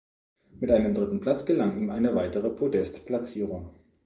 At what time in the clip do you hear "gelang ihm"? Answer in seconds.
1.45-1.91